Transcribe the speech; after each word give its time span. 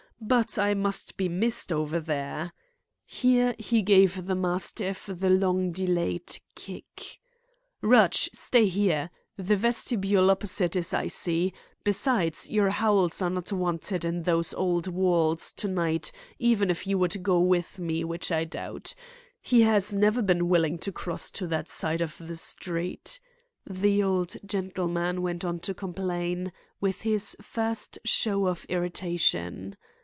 But 0.23 0.59
I 0.59 0.75
must 0.75 1.17
be 1.17 1.27
missed 1.27 1.73
over 1.73 1.99
there." 1.99 2.53
Here 3.07 3.55
he 3.57 3.81
gave 3.81 4.27
the 4.27 4.35
mastiff 4.35 5.07
the 5.11 5.31
long 5.31 5.71
delayed 5.71 6.37
kick. 6.53 7.19
"Rudge, 7.81 8.29
stay 8.31 8.67
here! 8.67 9.09
The 9.37 9.55
vestibule 9.55 10.29
opposite 10.29 10.75
is 10.75 10.93
icy. 10.93 11.55
Besides, 11.83 12.51
your 12.51 12.69
howls 12.69 13.19
are 13.23 13.31
not 13.31 13.51
wanted 13.51 14.05
in 14.05 14.21
those 14.21 14.53
old 14.53 14.85
walls 14.87 15.51
tonight 15.51 16.11
even 16.37 16.69
if 16.69 16.85
you 16.85 16.99
would 16.99 17.23
go 17.23 17.39
with 17.39 17.79
me, 17.79 18.03
which 18.03 18.31
I 18.31 18.43
doubt. 18.43 18.93
He 19.41 19.63
has 19.63 19.91
never 19.91 20.21
been 20.21 20.47
willing 20.47 20.77
to 20.85 20.91
cross 20.91 21.31
to 21.31 21.47
that 21.47 21.67
side 21.67 21.99
of 21.99 22.15
the 22.19 22.37
street," 22.37 23.19
the 23.67 24.03
old 24.03 24.37
gentleman 24.45 25.23
went 25.23 25.43
on 25.43 25.59
to 25.61 25.73
complain, 25.73 26.53
with 26.79 27.01
his 27.01 27.35
first 27.41 27.97
show 28.05 28.45
of 28.45 28.67
irritation. 28.69 29.75